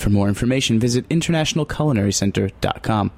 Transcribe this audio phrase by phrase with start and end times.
[0.00, 3.10] For more information, visit internationalculinarycenter.com.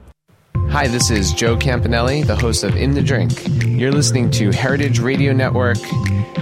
[0.69, 3.31] Hi, this is Joe Campanelli, the host of In the Drink.
[3.65, 5.79] You're listening to Heritage Radio Network,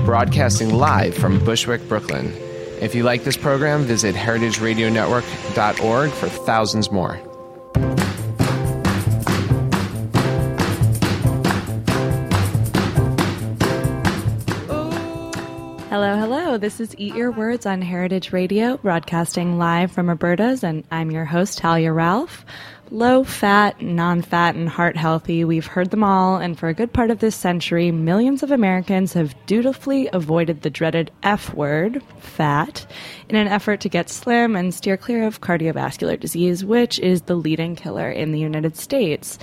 [0.07, 2.33] broadcasting live from Bushwick, Brooklyn.
[2.81, 7.21] If you like this program, visit heritageradionetwork.org for thousands more.
[16.59, 21.25] This is Eat Your Words on Heritage Radio, broadcasting live from Roberta's, and I'm your
[21.25, 22.45] host, Talia Ralph.
[22.91, 26.93] Low fat, non fat, and heart healthy, we've heard them all, and for a good
[26.93, 32.85] part of this century, millions of Americans have dutifully avoided the dreaded F word, fat,
[33.29, 37.37] in an effort to get slim and steer clear of cardiovascular disease, which is the
[37.37, 39.39] leading killer in the United States.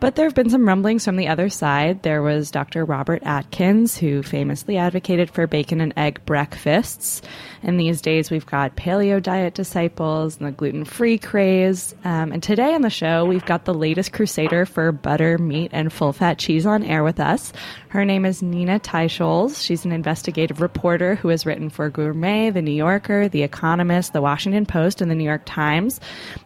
[0.00, 2.02] But there have been some rumblings from the other side.
[2.02, 2.84] There was Dr.
[2.84, 7.22] Robert Atkins, who famously advocated for bacon and egg breakfasts.
[7.62, 11.94] And these days we've got paleo diet disciples and the gluten free craze.
[12.04, 15.92] Um, and today on the show, we've got the latest crusader for butter, meat, and
[15.92, 17.52] full fat cheese on air with us.
[17.88, 19.64] Her name is Nina Teicholz.
[19.64, 24.20] She's an investigative reporter who has written for Gourmet, The New Yorker, The Economist, The
[24.20, 26.00] Washington Post, and The New York Times.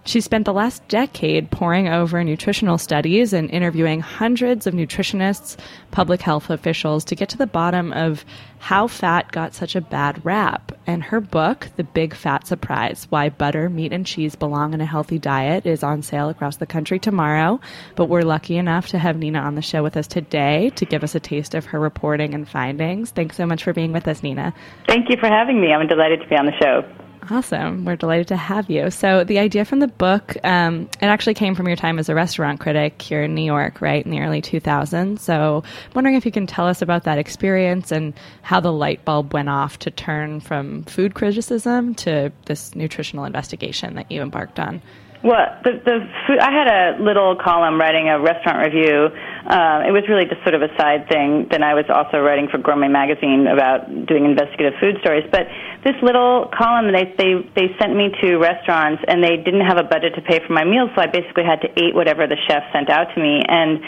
[0.05, 5.57] She spent the last decade poring over nutritional studies and interviewing hundreds of nutritionists,
[5.91, 8.25] public health officials to get to the bottom of
[8.59, 10.73] how fat got such a bad rap.
[10.87, 14.87] And her book, The Big Fat Surprise Why Butter, Meat, and Cheese Belong in a
[14.87, 17.61] Healthy Diet, is on sale across the country tomorrow.
[17.95, 21.05] But we're lucky enough to have Nina on the show with us today to give
[21.05, 23.11] us a taste of her reporting and findings.
[23.11, 24.55] Thanks so much for being with us, Nina.
[24.87, 25.73] Thank you for having me.
[25.73, 27.08] I'm delighted to be on the show.
[27.31, 27.85] Awesome.
[27.85, 28.91] We're delighted to have you.
[28.91, 32.15] So, the idea from the book, um, it actually came from your time as a
[32.15, 35.19] restaurant critic here in New York, right, in the early 2000s.
[35.19, 39.05] So, I'm wondering if you can tell us about that experience and how the light
[39.05, 44.59] bulb went off to turn from food criticism to this nutritional investigation that you embarked
[44.59, 44.81] on.
[45.23, 49.11] Well, the, the food, I had a little column writing a restaurant review.
[49.11, 51.49] Uh, it was really just sort of a side thing.
[51.51, 55.27] Then I was also writing for Gourmet magazine about doing investigative food stories.
[55.27, 55.51] But
[55.83, 59.83] this little column, they they they sent me to restaurants, and they didn't have a
[59.83, 62.63] budget to pay for my meals, so I basically had to eat whatever the chef
[62.73, 63.43] sent out to me.
[63.43, 63.83] And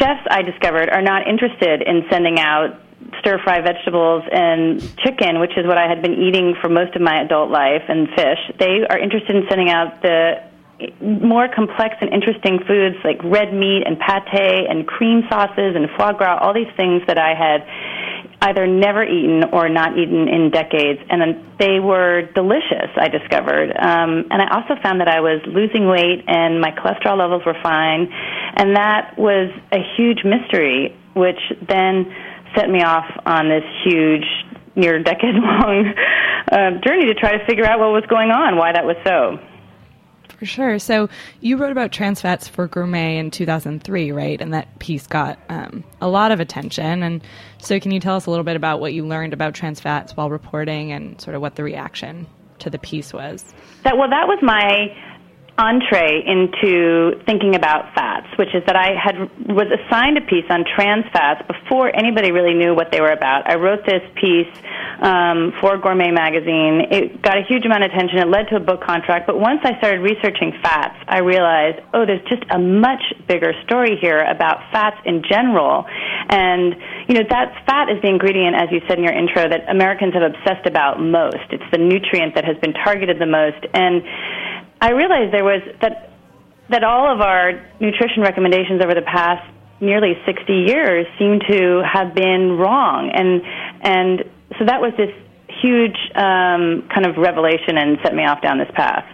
[0.00, 2.80] chefs, I discovered, are not interested in sending out
[3.18, 7.02] stir fry vegetables and chicken, which is what I had been eating for most of
[7.02, 8.38] my adult life, and fish.
[8.58, 10.50] They are interested in sending out the
[11.00, 16.12] more complex and interesting foods like red meat and pate and cream sauces and foie
[16.12, 17.66] gras, all these things that I had
[18.42, 22.88] either never eaten or not eaten in decades, and then they were delicious.
[22.96, 27.18] I discovered, um, and I also found that I was losing weight and my cholesterol
[27.18, 28.08] levels were fine,
[28.56, 32.10] and that was a huge mystery, which then
[32.54, 34.24] set me off on this huge,
[34.76, 35.92] near decade long
[36.52, 39.38] uh, journey to try to figure out what was going on, why that was so.
[40.38, 40.78] For sure.
[40.78, 41.10] So
[41.40, 44.40] you wrote about trans fats for Gourmet in 2003, right?
[44.40, 47.02] And that piece got um, a lot of attention.
[47.02, 47.22] And
[47.58, 50.16] so, can you tell us a little bit about what you learned about trans fats
[50.16, 52.26] while reporting, and sort of what the reaction
[52.60, 53.44] to the piece was?
[53.84, 54.96] That well, that was my
[55.60, 60.64] entree into thinking about fats, which is that I had was assigned a piece on
[60.64, 63.44] trans fats before anybody really knew what they were about.
[63.44, 64.48] I wrote this piece
[65.04, 66.88] um, for Gourmet magazine.
[66.90, 68.18] It got a huge amount of attention.
[68.18, 69.26] It led to a book contract.
[69.26, 73.98] But once I started researching fats, I realized, oh, there's just a much bigger story
[74.00, 75.84] here about fats in general.
[76.30, 76.74] And
[77.06, 80.14] you know, that fat is the ingredient, as you said in your intro, that Americans
[80.14, 81.52] have obsessed about most.
[81.52, 83.60] It's the nutrient that has been targeted the most.
[83.74, 84.00] And
[84.80, 86.12] I realized there was that,
[86.70, 89.46] that all of our nutrition recommendations over the past
[89.80, 93.10] nearly 60 years seem to have been wrong.
[93.12, 93.42] And,
[93.82, 94.24] and
[94.58, 95.10] so that was this
[95.60, 99.04] huge um, kind of revelation and set me off down this path.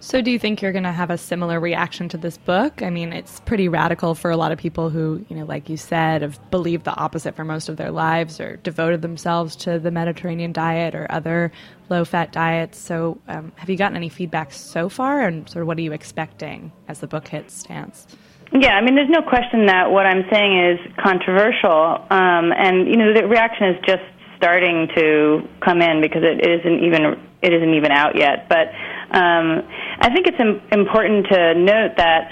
[0.00, 2.82] So, do you think you're going to have a similar reaction to this book?
[2.82, 5.78] I mean, it's pretty radical for a lot of people who, you know, like you
[5.78, 9.90] said, have believed the opposite for most of their lives or devoted themselves to the
[9.90, 11.52] Mediterranean diet or other
[11.88, 12.78] low fat diets.
[12.78, 15.26] So, um, have you gotten any feedback so far?
[15.26, 18.06] And sort of what are you expecting as the book hits stance?
[18.52, 22.06] Yeah, I mean, there's no question that what I'm saying is controversial.
[22.10, 24.02] Um, and, you know, the reaction is just
[24.36, 28.48] starting to come in because it isn't even it isn't even out yet.
[28.48, 28.68] But
[29.10, 29.62] um,
[30.00, 32.30] I think it's Im- important to note that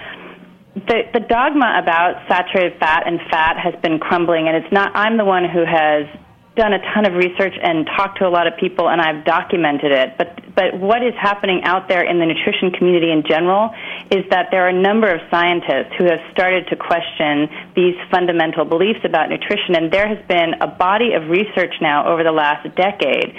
[0.75, 4.91] the, the dogma about saturated fat and fat has been crumbling, and it's not.
[4.95, 6.07] I'm the one who has
[6.55, 9.93] done a ton of research and talked to a lot of people, and I've documented
[9.93, 10.19] it.
[10.19, 13.71] But but what is happening out there in the nutrition community in general
[14.11, 18.67] is that there are a number of scientists who have started to question these fundamental
[18.67, 22.69] beliefs about nutrition, and there has been a body of research now over the last
[22.77, 23.33] decade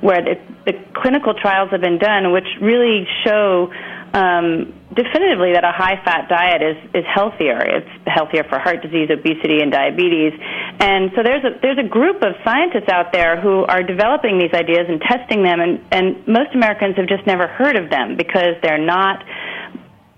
[0.00, 3.70] where the, the clinical trials have been done, which really show
[4.16, 7.60] um, definitively that a high fat diet is, is healthier.
[7.60, 10.32] It's healthier for heart disease, obesity, and diabetes.
[10.80, 14.56] And so there's a, there's a group of scientists out there who are developing these
[14.56, 18.56] ideas and testing them, and, and most Americans have just never heard of them because
[18.62, 19.20] they're not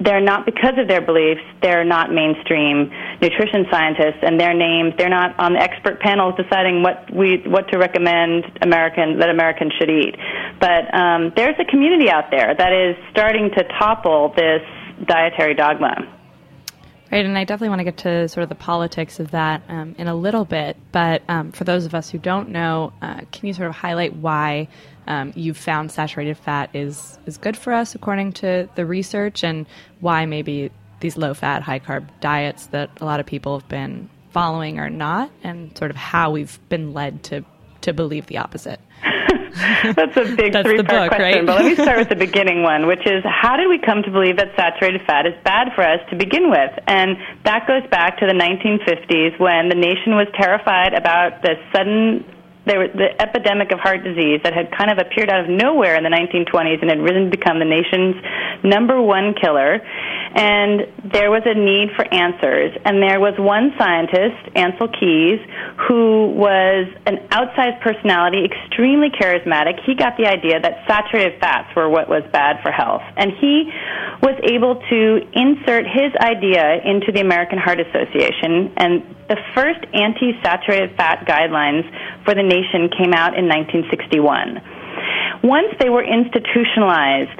[0.00, 2.91] they're not because of their beliefs they're not mainstream
[3.21, 7.69] nutrition scientists and their names they're not on the expert panels deciding what we what
[7.69, 10.15] to recommend american that americans should eat
[10.61, 14.62] but um, there's a community out there that is starting to topple this
[15.06, 15.95] dietary dogma
[17.11, 19.94] Right, and I definitely want to get to sort of the politics of that um,
[19.97, 20.77] in a little bit.
[20.93, 24.15] But um, for those of us who don't know, uh, can you sort of highlight
[24.15, 24.69] why
[25.08, 29.66] um, you've found saturated fat is is good for us according to the research, and
[30.00, 30.70] why maybe
[31.00, 34.90] these low fat, high carb diets that a lot of people have been following are
[34.90, 37.44] not, and sort of how we've been led to
[37.81, 38.81] to believe the opposite.
[39.96, 41.46] That's a big That's three part question.
[41.46, 41.46] Right?
[41.46, 44.10] but let me start with the beginning one, which is how did we come to
[44.10, 46.70] believe that saturated fat is bad for us to begin with?
[46.87, 52.25] And that goes back to the 1950s when the nation was terrified about the sudden
[52.69, 55.97] there was the epidemic of heart disease that had kind of appeared out of nowhere
[55.97, 58.15] in the 1920s and had risen to become the nation's
[58.62, 59.81] number one killer.
[60.37, 62.76] And there was a need for answers.
[62.85, 65.41] And there was one scientist, Ancel Keys,
[65.88, 69.81] who was an outsized personality, extremely charismatic.
[69.87, 73.03] He got the idea that saturated fats were what was bad for health.
[73.17, 73.73] And he
[74.20, 75.00] was able to
[75.32, 78.73] insert his idea into the American Heart Association.
[78.76, 81.85] And the first anti saturated fat guidelines
[82.25, 82.57] for the nation
[82.96, 84.60] came out in 1961.
[85.43, 87.38] Once they were institutionalized,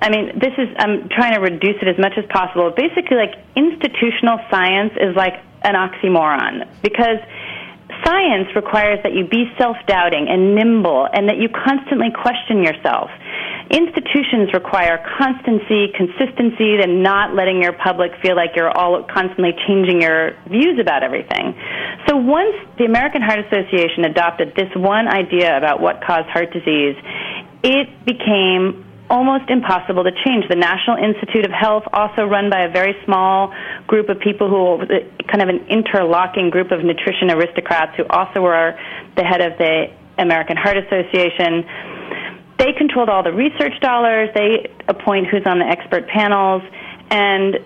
[0.00, 2.70] I mean, this is, I'm trying to reduce it as much as possible.
[2.74, 7.22] Basically, like, institutional science is like an oxymoron because
[8.04, 13.10] science requires that you be self doubting and nimble and that you constantly question yourself.
[13.70, 20.02] Institutions require constancy, consistency, and not letting your public feel like you're all constantly changing
[20.02, 21.54] your views about everything.
[22.06, 26.96] So once the American Heart Association adopted this one idea about what caused heart disease,
[27.62, 30.48] it became almost impossible to change.
[30.48, 33.52] The National Institute of Health, also run by a very small
[33.86, 34.82] group of people who
[35.28, 38.72] kind of an interlocking group of nutrition aristocrats who also were
[39.16, 41.68] the head of the American Heart Association
[42.62, 44.30] they controlled all the research dollars.
[44.34, 46.62] They appoint who's on the expert panels,
[47.10, 47.58] and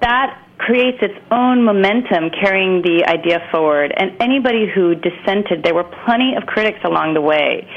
[0.00, 3.92] that creates its own momentum carrying the idea forward.
[3.94, 7.68] And anybody who dissented, there were plenty of critics along the way,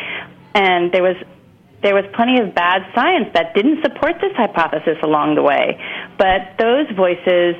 [0.55, 1.17] and there was
[1.84, 5.78] there was plenty of bad science that didn't support this hypothesis along the way.
[6.18, 7.56] But those voices.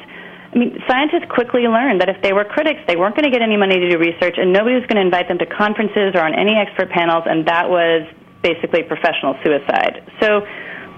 [0.54, 3.42] I mean, scientists quickly learned that if they were critics, they weren't going to get
[3.42, 6.22] any money to do research, and nobody was going to invite them to conferences or
[6.22, 8.06] on any expert panels, and that was
[8.46, 10.06] basically professional suicide.
[10.22, 10.46] So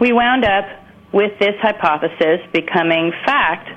[0.01, 0.65] we wound up
[1.13, 3.71] with this hypothesis becoming fact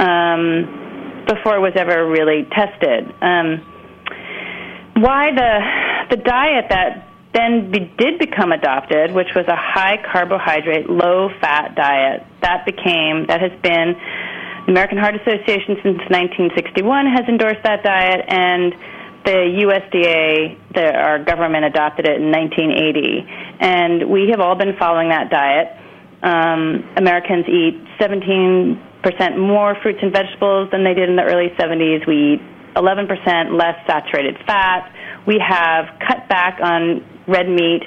[0.00, 3.04] um, before it was ever really tested.
[3.20, 3.60] Um,
[4.96, 11.28] why the the diet that then did become adopted, which was a high carbohydrate, low
[11.40, 13.94] fat diet, that became that has been
[14.66, 18.74] the American Heart Association since 1961 has endorsed that diet and
[19.24, 23.26] the USDA, the, our government adopted it in 1980,
[23.60, 25.68] and we have all been following that diet.
[26.22, 28.78] Um, Americans eat 17%
[29.38, 32.06] more fruits and vegetables than they did in the early 70s.
[32.06, 32.42] We eat
[32.76, 34.92] 11% less saturated fat.
[35.26, 37.82] We have cut back on red meat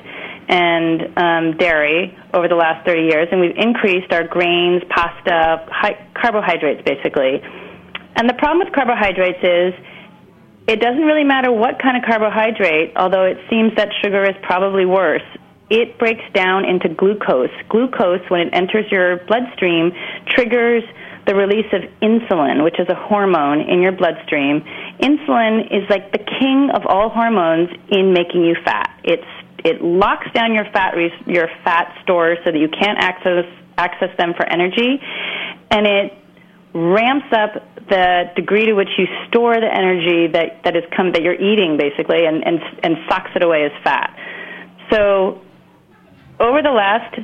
[0.47, 5.65] and um, dairy over the last 30 years, and we've increased our grains, pasta,
[6.13, 7.41] carbohydrates, basically.
[8.15, 9.73] And the problem with carbohydrates is
[10.67, 14.85] it doesn't really matter what kind of carbohydrate, although it seems that sugar is probably
[14.85, 15.25] worse.
[15.69, 17.49] It breaks down into glucose.
[17.69, 19.91] Glucose, when it enters your bloodstream,
[20.27, 20.83] triggers
[21.27, 24.61] the release of insulin, which is a hormone in your bloodstream.
[24.99, 28.99] Insulin is like the king of all hormones in making you fat.
[29.03, 29.25] It's
[29.63, 30.95] it locks down your fat
[31.27, 33.45] your fat stores so that you can't access
[33.77, 34.99] access them for energy,
[35.69, 36.13] and it
[36.73, 37.53] ramps up
[37.89, 41.77] the degree to which you store the energy that that is come that you're eating
[41.77, 44.15] basically, and and and socks it away as fat.
[44.89, 45.41] So
[46.39, 47.15] over the last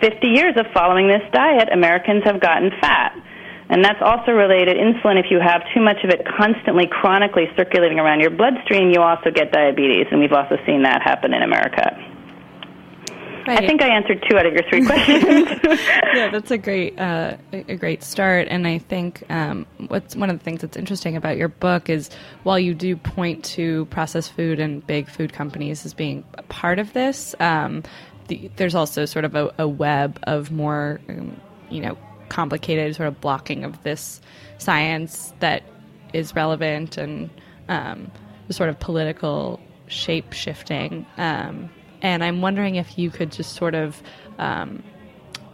[0.00, 3.16] 50 years of following this diet, Americans have gotten fat.
[3.70, 4.78] And that's also related.
[4.78, 9.02] Insulin, if you have too much of it constantly, chronically circulating around your bloodstream, you
[9.02, 10.06] also get diabetes.
[10.10, 11.92] And we've also seen that happen in America.
[13.48, 13.64] Right.
[13.64, 15.48] I think I answered two out of your three questions.
[16.14, 18.46] yeah, that's a great uh, a great start.
[18.50, 22.10] And I think um, what's one of the things that's interesting about your book is
[22.42, 26.78] while you do point to processed food and big food companies as being a part
[26.78, 27.84] of this, um,
[28.28, 33.08] the, there's also sort of a, a web of more, um, you know, complicated sort
[33.08, 34.20] of blocking of this
[34.58, 35.62] science that
[36.12, 37.30] is relevant and
[37.68, 38.10] um,
[38.46, 41.06] the sort of political shape shifting.
[41.16, 41.70] Um,
[42.02, 44.00] and I'm wondering if you could just sort of
[44.38, 44.82] um,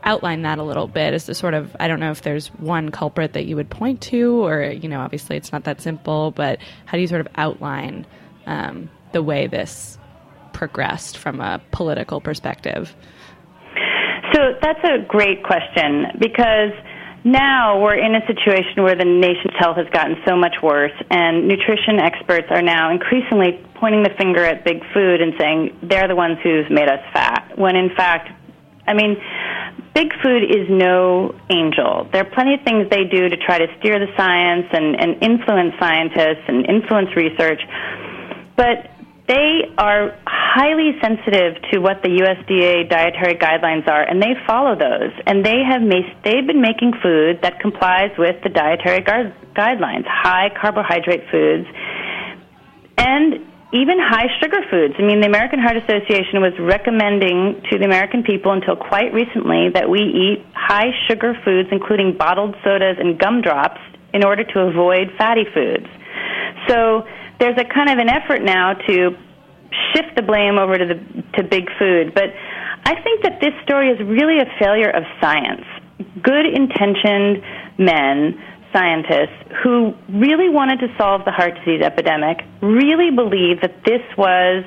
[0.03, 2.91] outline that a little bit as to sort of I don't know if there's one
[2.91, 6.59] culprit that you would point to, or you know, obviously it's not that simple, but
[6.85, 8.07] how do you sort of outline
[8.47, 9.99] um, the way this
[10.55, 12.95] progressed from a political perspective?
[14.33, 16.73] So that's a great question because
[17.25, 21.49] now we're in a situation where the nation's health has gotten so much worse, and
[21.49, 26.17] nutrition experts are now increasingly pointing the finger at big food and saying they're the
[26.17, 27.53] ones who've made us fat.
[27.57, 28.29] When in fact,
[28.87, 29.17] I mean,
[29.95, 32.09] big food is no angel.
[32.13, 35.23] There are plenty of things they do to try to steer the science and, and
[35.23, 37.63] influence scientists and influence research,
[38.57, 38.91] but
[39.27, 45.13] they are highly sensitive to what the USDA dietary guidelines are, and they follow those.
[45.27, 50.05] And they have made, they've been making food that complies with the dietary gu- guidelines,
[50.07, 51.67] high carbohydrate foods,
[52.99, 53.41] and
[53.73, 54.95] even high sugar foods.
[54.99, 59.71] I mean, the American Heart Association was recommending to the American people until quite recently
[59.71, 63.81] that we eat high sugar foods, including bottled sodas and gumdrops,
[64.13, 65.89] in order to avoid fatty foods.
[66.69, 67.05] So
[67.41, 69.17] there's a kind of an effort now to
[69.93, 72.31] shift the blame over to the to big food, but
[72.85, 75.65] I think that this story is really a failure of science.
[76.23, 77.43] Good intentioned
[77.79, 78.41] men,
[78.73, 84.65] scientists who really wanted to solve the heart disease epidemic, really believed that this was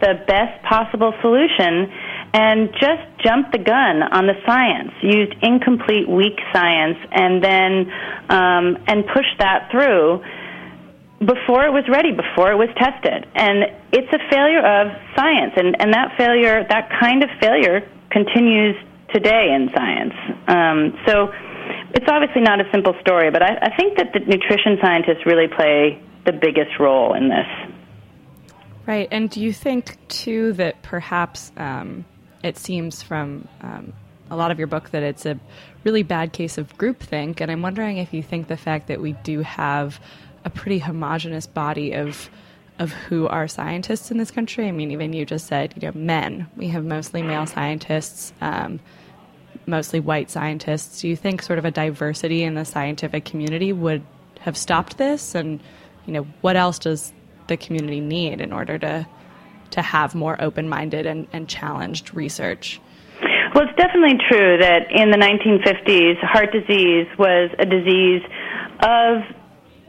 [0.00, 1.88] the best possible solution
[2.34, 7.90] and just jumped the gun on the science, used incomplete, weak science, and then
[8.28, 10.20] um, and pushed that through
[11.18, 13.26] before it was ready, before it was tested.
[13.34, 17.80] And it's a failure of science, and, and that failure, that kind of failure,
[18.10, 18.76] continues
[19.14, 20.14] today in science.
[20.48, 21.32] Um, so
[21.94, 25.48] it's obviously not a simple story, but I, I think that the nutrition scientists really
[25.48, 27.46] play the biggest role in this.
[28.86, 32.04] Right, and do you think too that perhaps um,
[32.42, 33.92] it seems from um,
[34.30, 35.38] a lot of your book that it's a
[35.84, 39.12] really bad case of groupthink, and I'm wondering if you think the fact that we
[39.24, 40.00] do have
[40.46, 42.30] a pretty homogenous body of
[42.78, 44.68] of who are scientists in this country.
[44.68, 46.46] I mean, even you just said, you know, men.
[46.56, 48.80] We have mostly male scientists, um,
[49.66, 51.00] mostly white scientists.
[51.00, 54.02] Do you think sort of a diversity in the scientific community would
[54.40, 55.34] have stopped this?
[55.34, 55.60] And
[56.06, 57.12] you know, what else does
[57.48, 59.06] the community need in order to
[59.70, 62.80] to have more open minded and, and challenged research?
[63.54, 68.22] Well, it's definitely true that in the 1950s, heart disease was a disease
[68.80, 69.22] of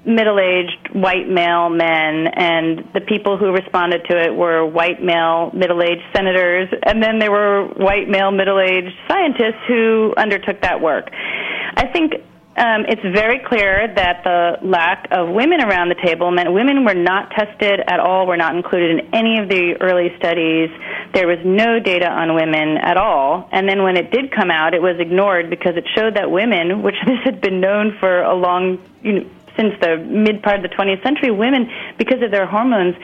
[0.07, 6.03] middle-aged white male men, and the people who responded to it were white male middle-aged
[6.15, 11.09] senators, and then there were white male middle-aged scientists who undertook that work.
[11.11, 12.13] I think
[12.57, 16.95] um, it's very clear that the lack of women around the table meant women were
[16.95, 20.71] not tested at all, were not included in any of the early studies.
[21.13, 23.47] There was no data on women at all.
[23.51, 26.81] And then when it did come out, it was ignored because it showed that women,
[26.81, 30.63] which this had been known for a long, you know, since the mid part of
[30.63, 32.95] the 20th century, women, because of their hormones,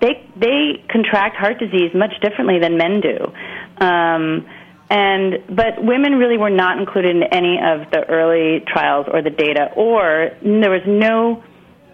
[0.00, 3.32] they they contract heart disease much differently than men do.
[3.84, 4.46] Um,
[4.90, 9.30] and but women really were not included in any of the early trials or the
[9.30, 11.42] data, or there was no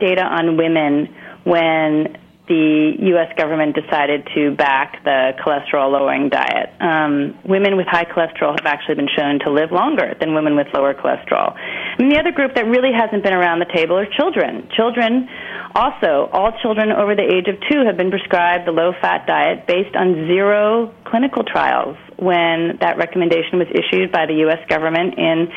[0.00, 1.14] data on women
[1.44, 2.16] when
[2.48, 3.28] the U.S.
[3.36, 6.72] government decided to back the cholesterol lowering diet.
[6.80, 10.66] Um, women with high cholesterol have actually been shown to live longer than women with
[10.72, 11.54] lower cholesterol.
[11.98, 14.68] And the other group that really hasn't been around the table are children.
[14.74, 15.28] Children,
[15.74, 19.66] also, all children over the age of two have been prescribed the low fat diet
[19.66, 24.64] based on zero clinical trials when that recommendation was issued by the U.S.
[24.68, 25.48] government in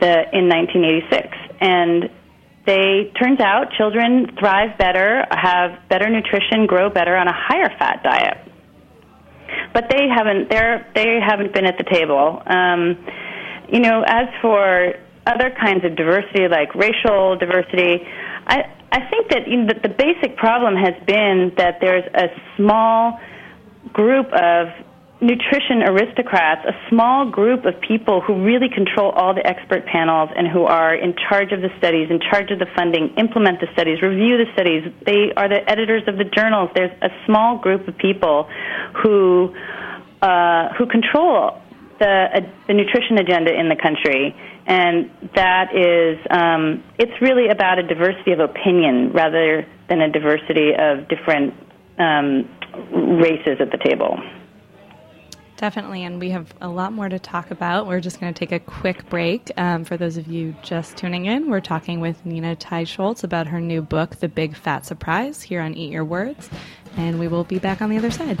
[0.00, 1.28] the in 1986.
[1.60, 2.10] And
[2.66, 8.02] they turns out children thrive better, have better nutrition, grow better on a higher fat
[8.04, 8.38] diet.
[9.74, 12.42] But they haven't they're they haven't been at the table.
[12.46, 13.04] Um,
[13.68, 14.94] you know, as for
[15.26, 18.06] other kinds of diversity like racial diversity,
[18.46, 22.28] I I think that you know, the, the basic problem has been that there's a
[22.56, 23.18] small
[23.92, 24.68] group of
[25.22, 30.48] nutrition aristocrats, a small group of people who really control all the expert panels and
[30.48, 34.02] who are in charge of the studies, in charge of the funding, implement the studies,
[34.02, 34.92] review the studies.
[35.06, 36.70] They are the editors of the journals.
[36.74, 38.50] There's a small group of people
[39.00, 39.54] who
[40.20, 41.62] uh, who control
[42.00, 44.34] the uh, the nutrition agenda in the country,
[44.66, 50.74] and that is um, it's really about a diversity of opinion rather than a diversity
[50.74, 51.54] of different
[51.98, 52.48] um,
[53.22, 54.18] races at the table.
[55.62, 57.86] Definitely, and we have a lot more to talk about.
[57.86, 59.48] We're just going to take a quick break.
[59.56, 63.60] Um, for those of you just tuning in, we're talking with Nina Teicholz about her
[63.60, 66.50] new book, The Big Fat Surprise, here on Eat Your Words,
[66.96, 68.40] and we will be back on the other side.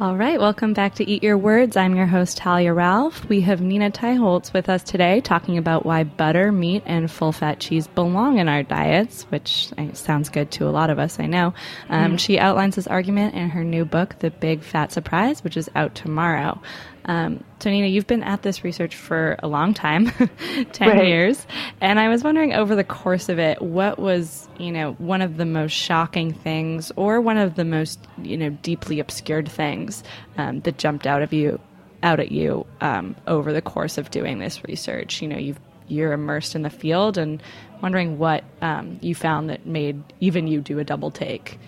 [0.00, 1.76] All right, welcome back to Eat Your Words.
[1.76, 3.28] I'm your host, Talia Ralph.
[3.28, 7.60] We have Nina Teicholz with us today talking about why butter, meat, and full fat
[7.60, 11.54] cheese belong in our diets, which sounds good to a lot of us, I know.
[11.88, 12.18] Um, mm.
[12.18, 15.94] She outlines this argument in her new book, The Big Fat Surprise, which is out
[15.94, 16.60] tomorrow.
[17.06, 20.10] Um, so, Nina, you've been at this research for a long time
[20.72, 21.06] 10 right.
[21.06, 21.46] years.
[21.80, 25.36] And I was wondering over the course of it, what was, you know, one of
[25.36, 30.02] the most shocking things or one of the most, you know, deeply obscured things
[30.38, 31.60] um, that jumped out of you?
[32.02, 35.22] Out at you um, over the course of doing this research.
[35.22, 37.42] You know, you've you're immersed in the field, and
[37.82, 41.58] wondering what um, you found that made even you do a double take.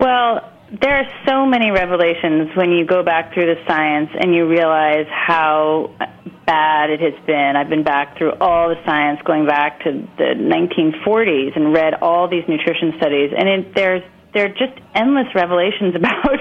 [0.00, 4.46] Well, there are so many revelations when you go back through the science and you
[4.46, 5.94] realize how
[6.44, 7.56] bad it has been.
[7.56, 12.28] I've been back through all the science going back to the 1940s and read all
[12.28, 14.02] these nutrition studies, and it, there's
[14.34, 16.36] there are just endless revelations about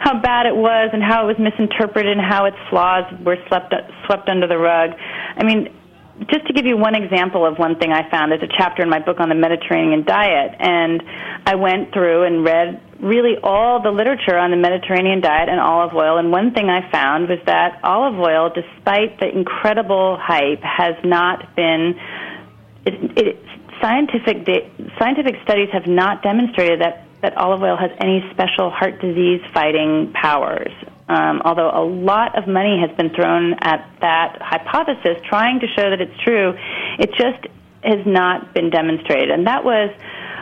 [0.00, 3.74] how bad it was and how it was misinterpreted and how its flaws were swept
[4.06, 4.90] swept under the rug.
[5.36, 5.74] I mean,
[6.30, 8.88] just to give you one example of one thing I found, there's a chapter in
[8.88, 11.02] my book on the Mediterranean diet, and
[11.44, 15.94] I went through and read really all the literature on the Mediterranean diet and olive
[15.94, 16.16] oil.
[16.16, 21.54] And one thing I found was that olive oil, despite the incredible hype, has not
[21.54, 22.00] been.
[22.86, 23.44] It, it,
[23.80, 29.00] scientific de- scientific studies have not demonstrated that that olive oil has any special heart
[29.00, 30.72] disease fighting powers.
[31.08, 35.88] Um, although a lot of money has been thrown at that hypothesis, trying to show
[35.88, 36.52] that it's true,
[36.98, 37.48] it just
[37.82, 39.30] has not been demonstrated.
[39.30, 39.90] And that was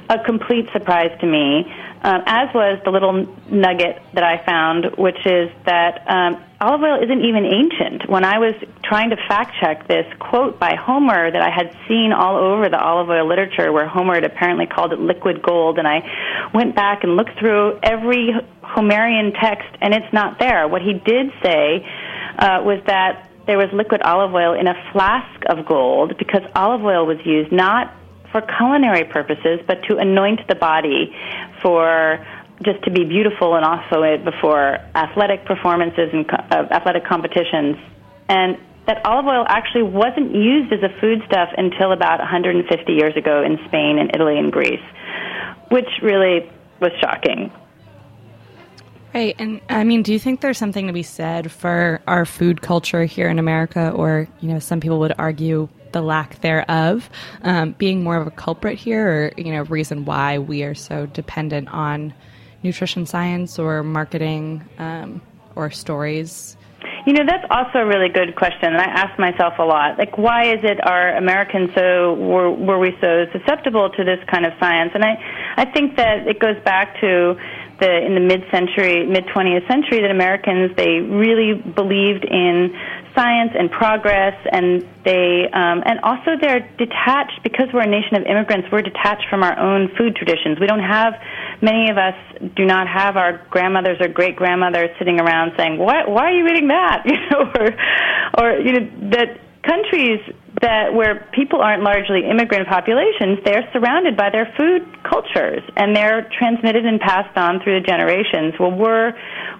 [0.08, 1.66] a complete surprise to me,
[2.02, 7.02] um, as was the little nugget that I found, which is that um, olive oil
[7.02, 8.10] isn't even ancient.
[8.10, 12.12] When I was trying to fact check this quote by Homer that I had seen
[12.12, 15.86] all over the olive oil literature, where Homer had apparently called it liquid gold, and
[15.86, 16.02] I
[16.52, 20.66] went back and looked through every Homerian text, and it's not there.
[20.66, 21.86] What he did say
[22.36, 26.82] uh, was that there was liquid olive oil in a flask of gold because olive
[26.84, 27.94] oil was used not
[28.32, 31.14] for culinary purposes, but to anoint the body
[31.62, 32.26] for
[32.64, 37.76] just to be beautiful and also it before athletic performances and uh, athletic competitions.
[38.28, 43.42] And that olive oil actually wasn't used as a foodstuff until about 150 years ago
[43.42, 44.82] in Spain and Italy and Greece,
[45.70, 47.52] which really was shocking.
[49.14, 49.36] Right.
[49.38, 53.04] And I mean, do you think there's something to be said for our food culture
[53.04, 57.08] here in America, or, you know, some people would argue the lack thereof,
[57.42, 61.06] um, being more of a culprit here, or, you know, reason why we are so
[61.06, 62.14] dependent on
[62.62, 65.20] nutrition science or marketing um,
[65.54, 66.56] or stories?
[67.06, 69.98] You know, that's also a really good question, and I ask myself a lot.
[69.98, 74.46] Like, why is it our Americans so were, were we so susceptible to this kind
[74.46, 74.92] of science?
[74.94, 75.18] And I,
[75.56, 77.36] I think that it goes back to
[77.80, 82.72] the in the mid-century, mid-20th century, that Americans they really believed in
[83.14, 88.24] science and progress, and they um, and also they're detached because we're a nation of
[88.24, 88.68] immigrants.
[88.70, 90.58] We're detached from our own food traditions.
[90.60, 91.14] We don't have
[91.60, 92.14] many of us
[92.56, 96.46] do not have our grandmothers or great grandmothers sitting around saying, "Why why are you
[96.48, 97.68] eating that?" You know, or
[98.38, 100.20] or you know that countries
[100.60, 106.28] that where people aren't largely immigrant populations, they're surrounded by their food cultures and they're
[106.38, 108.54] transmitted and passed on through the generations.
[108.58, 109.12] Well, we're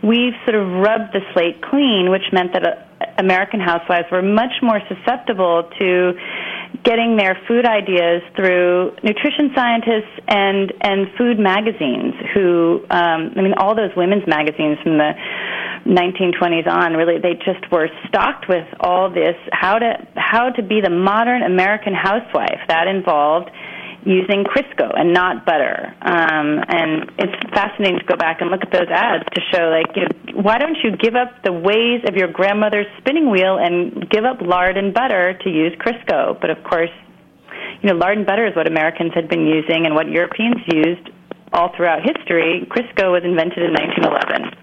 [0.03, 4.81] we've sort of rubbed the slate clean, which meant that American housewives were much more
[4.89, 6.13] susceptible to
[6.85, 12.15] getting their food ideas through nutrition scientists and and food magazines.
[12.35, 15.13] Who, um, I mean, all those women's magazines from the
[15.87, 20.81] 1920s on, really, they just were stocked with all this how to how to be
[20.81, 22.61] the modern American housewife.
[22.69, 23.51] That involved
[24.05, 25.95] using Crisco and not butter.
[26.03, 29.95] Um, and it's fascinating to go back and look at those ads to show, like,
[29.97, 34.09] you know, why don't you give up the ways of your grandmother's spinning wheel and
[34.11, 36.41] give up lard and butter to use Crisco?
[36.41, 36.91] But of course,
[37.83, 41.11] you know, lard and butter is what Americans had been using and what Europeans used
[41.53, 42.67] all throughout history.
[42.71, 44.59] Crisco was invented in 1911.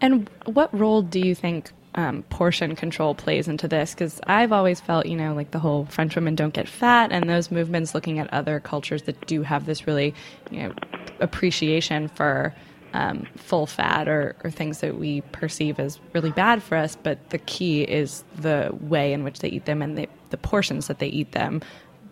[0.00, 3.94] And what role do you think um, portion control plays into this?
[3.94, 7.28] Because I've always felt, you know, like the whole French women don't get fat, and
[7.28, 10.14] those movements looking at other cultures that do have this really,
[10.50, 10.74] you know,
[11.20, 12.54] appreciation for
[12.94, 16.96] um, full fat or, or things that we perceive as really bad for us.
[17.02, 20.88] But the key is the way in which they eat them and the, the portions
[20.88, 21.62] that they eat them.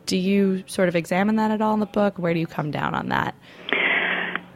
[0.06, 2.18] Do you sort of examine that at all in the book?
[2.18, 3.34] Where do you come down on that?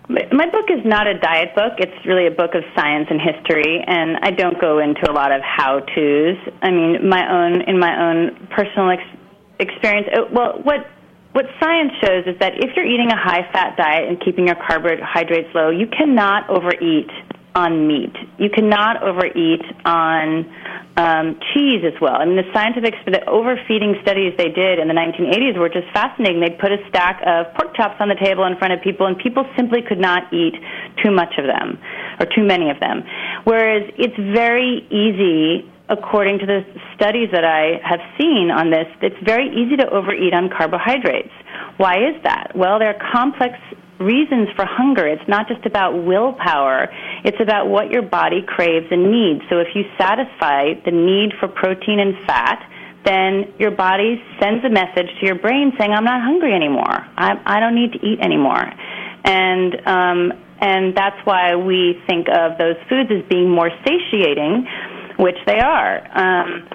[0.08, 1.72] My book is not a diet book.
[1.78, 5.32] It's really a book of science and history, and I don't go into a lot
[5.32, 6.36] of how-tos.
[6.60, 9.18] I mean, my own in my own personal ex-
[9.58, 10.08] experience.
[10.12, 10.86] Uh, well, what
[11.32, 15.48] what science shows is that if you're eating a high-fat diet and keeping your carbohydrates
[15.54, 17.10] low, you cannot overeat
[17.54, 18.14] on meat.
[18.38, 20.50] You cannot overeat on
[20.96, 22.14] um, cheese as well.
[22.14, 26.40] I mean, the scientific the overfeeding studies they did in the 1980s were just fascinating.
[26.40, 29.18] They'd put a stack of pork chops on the table in front of people, and
[29.18, 30.54] people simply could not eat
[31.02, 31.78] too much of them
[32.20, 33.02] or too many of them.
[33.44, 36.64] Whereas it's very easy according to the
[36.96, 41.32] studies that I have seen on this, it's very easy to overeat on carbohydrates.
[41.76, 42.52] Why is that?
[42.56, 43.58] Well, there are complex
[43.98, 45.06] reasons for hunger.
[45.06, 46.88] It's not just about willpower.
[47.24, 49.42] It's about what your body craves and needs.
[49.50, 52.58] So if you satisfy the need for protein and fat,
[53.04, 57.06] then your body sends a message to your brain saying, "I'm not hungry anymore.
[57.16, 58.64] I, I don't need to eat anymore."
[59.24, 64.66] And um, and that's why we think of those foods as being more satiating,
[65.18, 66.00] which they are.
[66.16, 66.68] Um,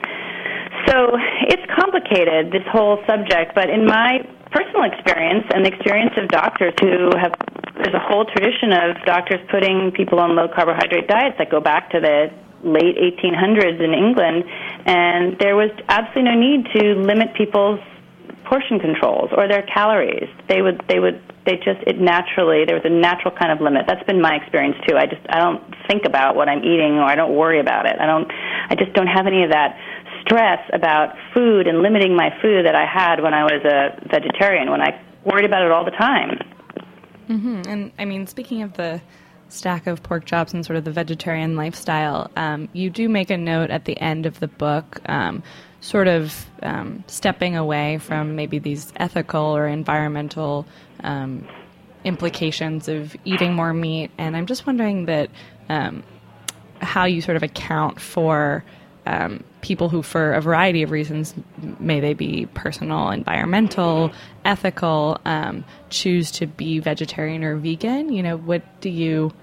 [0.87, 4.19] so it's complicated this whole subject, but in my
[4.51, 7.33] personal experience and the experience of doctors who have
[7.75, 11.89] there's a whole tradition of doctors putting people on low carbohydrate diets that go back
[11.91, 12.29] to the
[12.63, 14.43] late 1800s in England
[14.85, 17.79] and there was absolutely no need to limit people's
[18.49, 20.27] portion controls or their calories.
[20.49, 23.85] They would they would they just it naturally there was a natural kind of limit.
[23.87, 24.97] That's been my experience too.
[24.97, 27.95] I just i don't think about what i'm eating or i don't worry about it.
[27.99, 28.29] I don't
[28.69, 29.77] i just don't have any of that
[30.29, 34.69] stress about food and limiting my food that I had when I was a vegetarian,
[34.69, 36.37] when I worried about it all the time.
[37.27, 37.61] Mm-hmm.
[37.67, 39.01] And I mean, speaking of the
[39.49, 43.37] stack of pork chops and sort of the vegetarian lifestyle, um, you do make a
[43.37, 45.41] note at the end of the book, um,
[45.81, 50.67] sort of um, stepping away from maybe these ethical or environmental
[51.03, 51.47] um,
[52.03, 54.11] implications of eating more meat.
[54.19, 55.31] And I'm just wondering that
[55.69, 56.03] um,
[56.81, 58.63] how you sort of account for
[59.05, 61.33] um, people who, for a variety of reasons,
[61.79, 64.11] may they be personal, environmental,
[64.45, 68.11] ethical, um, choose to be vegetarian or vegan.
[68.11, 69.33] You know, what do you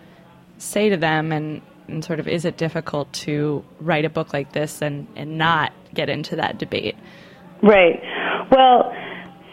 [0.59, 4.53] say to them, and, and sort of is it difficult to write a book like
[4.53, 6.97] this and, and not get into that debate?
[7.63, 8.01] Right.
[8.51, 8.93] Well,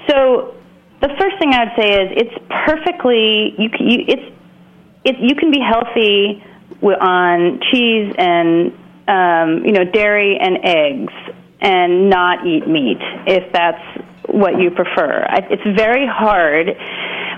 [0.07, 0.55] so
[1.01, 3.69] the first thing I'd say is it's perfectly you.
[3.79, 4.35] you it's
[5.05, 6.41] it, you can be healthy
[6.81, 8.71] on cheese and
[9.07, 11.13] um, you know, dairy and eggs
[11.61, 13.83] and not eat meat if that's
[14.27, 15.25] what you prefer.
[15.49, 16.67] It's very hard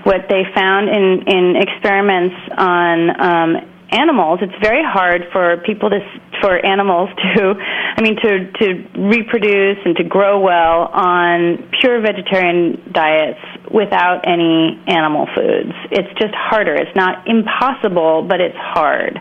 [0.04, 3.56] what they found in in experiments on um,
[3.90, 6.00] animals, it's very hard for people to
[6.40, 8.66] for animals to, I mean, to to
[8.98, 15.72] reproduce and to grow well on pure vegetarian diets without any animal foods.
[15.90, 16.74] It's just harder.
[16.74, 19.18] It's not impossible, but it's hard,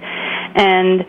[0.56, 1.06] and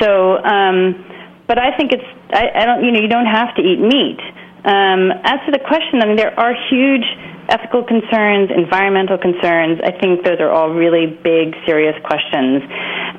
[0.00, 0.38] so.
[0.42, 1.04] Um,
[1.46, 4.20] but I think it's I, I don't you know you don't have to eat meat.
[4.66, 7.06] Um, as to the question, I mean, there are huge
[7.48, 9.78] ethical concerns, environmental concerns.
[9.78, 12.66] I think those are all really big, serious questions.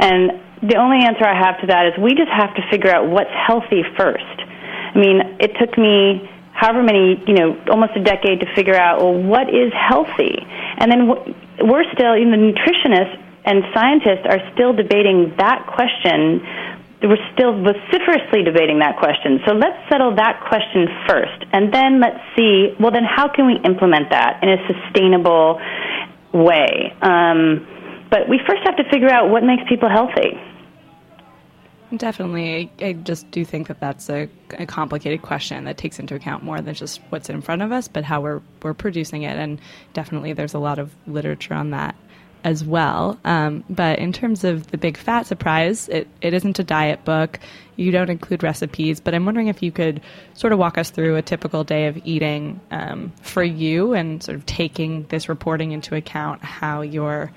[0.04, 3.08] And the only answer I have to that is we just have to figure out
[3.08, 4.38] what's healthy first.
[4.92, 9.00] I mean, it took me however many, you know, almost a decade to figure out,
[9.00, 10.42] well, what is healthy?
[10.82, 11.08] And then
[11.64, 16.44] we're still, you know, nutritionists and scientists are still debating that question
[17.04, 19.40] we're still vociferously debating that question.
[19.46, 22.74] So let's settle that question first, and then let's see.
[22.80, 25.62] Well, then how can we implement that in a sustainable
[26.34, 26.94] way?
[27.02, 27.68] Um,
[28.10, 30.42] but we first have to figure out what makes people healthy.
[31.96, 32.72] Definitely.
[32.82, 36.60] I just do think that that's a, a, complicated question that takes into account more
[36.60, 39.38] than just what's in front of us, but how we're, we're producing it.
[39.38, 39.62] And
[39.94, 41.96] definitely there's a lot of literature on that
[42.48, 43.20] as well.
[43.26, 47.42] Um, but in terms of the big fat surprise, it, it isn't a diet book.
[47.76, 50.00] You don't include recipes, but I'm wondering if you could
[50.34, 54.38] sort of walk us through a typical day of eating um, for you and sort
[54.38, 57.34] of taking this reporting into account how you're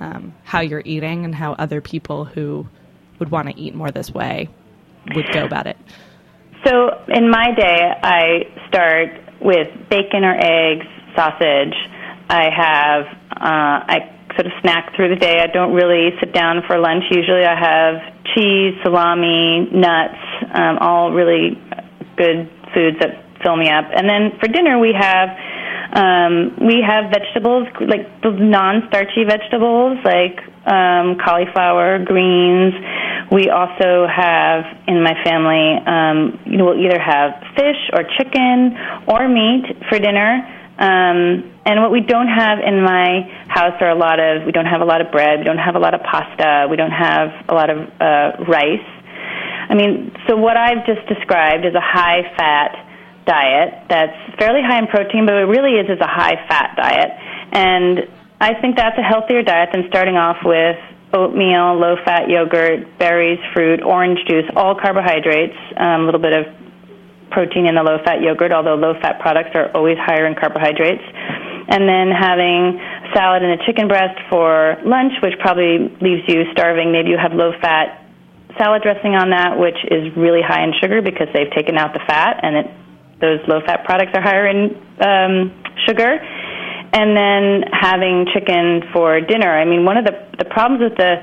[0.00, 2.66] um, how you're eating and how other people who
[3.18, 4.48] would want to eat more this way
[5.14, 5.76] would go about it.
[6.64, 9.10] So in my day, I start
[9.42, 11.74] with bacon or eggs, sausage.
[12.30, 15.40] I have uh, I sort of snack through the day.
[15.40, 17.04] I don't really sit down for lunch.
[17.10, 17.94] Usually I have
[18.34, 20.20] cheese, salami, nuts,
[20.54, 21.58] um, all really
[22.16, 23.84] good foods that fill me up.
[23.94, 25.28] And then for dinner we have
[25.94, 32.74] um, we have vegetables like the non-starchy vegetables like um, cauliflower, greens.
[33.30, 38.74] We also have in my family, um, you know, we'll either have fish or chicken
[39.06, 40.42] or meat for dinner.
[40.78, 44.66] Um, and what we don't have in my house are a lot of, we don't
[44.66, 47.32] have a lot of bread, we don't have a lot of pasta, we don't have
[47.48, 48.88] a lot of uh, rice.
[49.68, 52.84] I mean, so what I've just described is a high fat
[53.24, 57.10] diet that's fairly high in protein, but it really is is a high fat diet.
[57.52, 58.08] And
[58.40, 60.76] I think that's a healthier diet than starting off with
[61.14, 66.46] oatmeal, low fat yogurt, berries, fruit, orange juice, all carbohydrates, um, a little bit of
[67.30, 71.02] protein in the low fat yogurt, although low fat products are always higher in carbohydrates.
[71.66, 72.78] And then having
[73.14, 76.92] salad and a chicken breast for lunch, which probably leaves you starving.
[76.92, 78.04] Maybe you have low fat
[78.58, 82.04] salad dressing on that, which is really high in sugar because they've taken out the
[82.06, 82.66] fat, and it,
[83.20, 85.50] those low fat products are higher in um,
[85.86, 86.20] sugar.
[86.94, 89.50] And then having chicken for dinner.
[89.50, 91.16] I mean, one of the the problems with the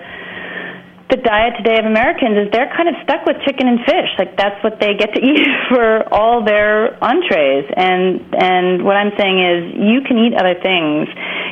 [1.12, 4.10] the diet today of Americans is they're kind of stuck with chicken and fish.
[4.18, 7.70] Like that's what they get to eat for all their entrees.
[7.76, 11.08] And and what I'm saying is you can eat other things.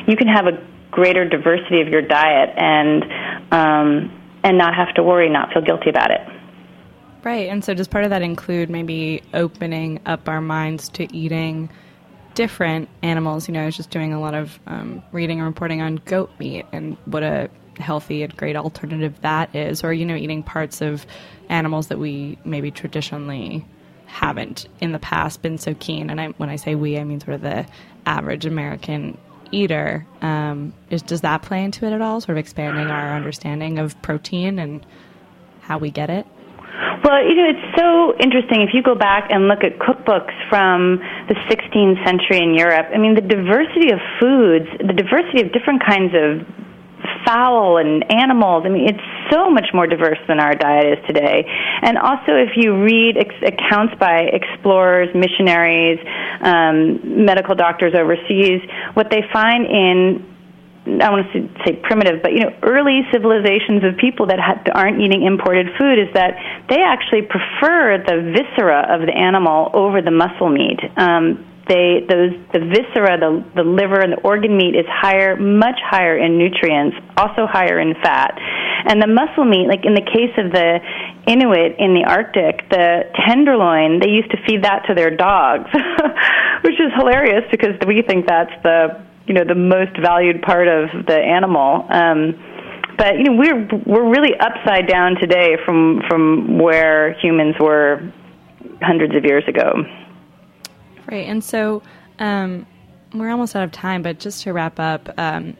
[0.08, 0.56] You can have a
[0.90, 3.04] greater diversity of your diet and
[3.52, 6.20] um, and not have to worry, not feel guilty about it.
[7.22, 7.50] Right.
[7.50, 11.68] And so does part of that include maybe opening up our minds to eating
[12.34, 13.46] different animals?
[13.46, 16.30] You know, I was just doing a lot of um, reading and reporting on goat
[16.38, 20.80] meat and what a healthy and great alternative that is, or you know, eating parts
[20.80, 21.06] of
[21.48, 23.64] animals that we maybe traditionally
[24.06, 26.10] haven't in the past been so keen.
[26.10, 27.66] And I, when I say we, I mean sort of the
[28.06, 29.18] average American
[29.52, 30.06] eater.
[30.20, 32.20] Um, is, does that play into it at all?
[32.20, 34.84] Sort of expanding our understanding of protein and
[35.60, 36.26] how we get it.
[37.04, 38.60] Well, you know, it's so interesting.
[38.62, 42.98] If you go back and look at cookbooks from the 16th century in Europe, I
[42.98, 46.46] mean, the diversity of foods, the diversity of different kinds of
[47.24, 48.64] fowl and animals.
[48.66, 51.44] I mean, it's so much more diverse than our diet is today.
[51.82, 55.98] And also, if you read ex- accounts by explorers, missionaries,
[56.40, 58.60] um, medical doctors overseas,
[58.94, 60.30] what they find in
[60.86, 65.00] I want to say primitive, but you know, early civilizations of people that ha- aren't
[65.00, 66.34] eating imported food is that
[66.70, 70.80] they actually prefer the viscera of the animal over the muscle meat.
[70.96, 75.78] Um, they those the viscera, the the liver, and the organ meat is higher, much
[75.78, 78.34] higher in nutrients, also higher in fat,
[78.90, 80.82] and the muscle meat, like in the case of the
[81.30, 85.70] Inuit in the Arctic, the tenderloin, they used to feed that to their dogs,
[86.66, 88.98] which is hilarious because we think that's the
[89.30, 91.86] you know the most valued part of the animal.
[91.86, 92.34] Um,
[92.98, 98.10] but you know we're we're really upside down today from from where humans were
[98.82, 99.86] hundreds of years ago.
[101.10, 101.26] Right.
[101.26, 101.82] And so,
[102.18, 102.66] um,
[103.12, 105.56] we're almost out of time, but just to wrap up, um,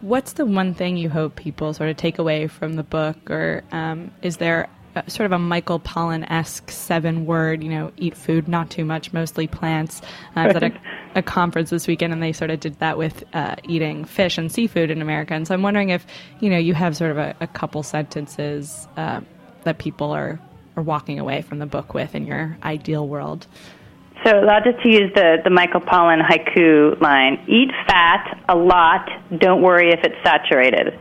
[0.00, 3.62] what's the one thing you hope people sort of take away from the book, or
[3.72, 8.16] um, is there a, sort of a Michael Pollan esque seven word, you know, eat
[8.16, 10.00] food, not too much, mostly plants?
[10.36, 10.80] Uh, I was at a,
[11.16, 14.50] a, conference this weekend, and they sort of did that with uh, eating fish and
[14.50, 15.34] seafood in America.
[15.34, 16.06] And so I'm wondering if
[16.40, 19.20] you know you have sort of a, a couple sentences uh,
[19.64, 20.40] that people are
[20.76, 23.46] are walking away from the book with in your ideal world.
[24.26, 29.08] So I'll just use the, the Michael Pollan haiku line Eat fat a lot,
[29.38, 30.98] don't worry if it's saturated.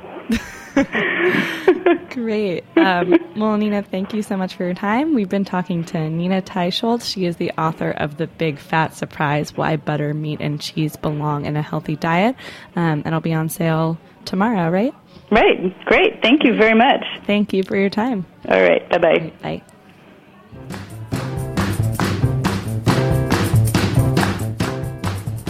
[2.11, 2.63] Great.
[2.77, 5.15] Um, well, Nina, thank you so much for your time.
[5.15, 7.11] We've been talking to Nina Teicholz.
[7.11, 11.45] She is the author of The Big Fat Surprise Why Butter, Meat, and Cheese Belong
[11.45, 12.35] in a Healthy Diet.
[12.75, 14.93] Um, and it'll be on sale tomorrow, right?
[15.31, 15.85] Right.
[15.85, 16.21] Great.
[16.21, 17.03] Thank you very much.
[17.25, 18.25] Thank you for your time.
[18.47, 18.87] All right.
[18.89, 19.33] Bye-bye.
[19.41, 19.63] Bye.